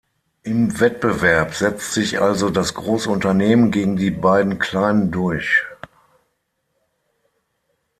Im 0.41 0.79
Wettbewerb 0.79 1.53
setzt 1.53 1.93
sich 1.93 2.19
also 2.19 2.49
das 2.49 2.73
große 2.73 3.07
Unternehmen 3.07 3.69
gegen 3.69 3.97
die 3.97 4.09
beiden 4.09 4.57
kleinen 4.57 5.11
durch. 5.11 5.61